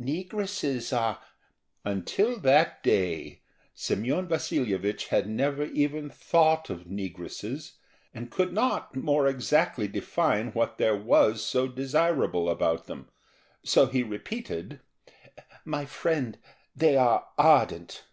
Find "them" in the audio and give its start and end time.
12.86-13.10